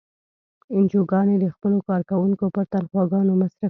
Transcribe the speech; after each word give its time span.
انجوګانې 0.75 1.35
د 1.39 1.45
خپلو 1.55 1.77
کارکوونکو 1.89 2.45
پر 2.55 2.63
تنخواګانو 2.73 3.31
مصرفیږي. 3.41 3.59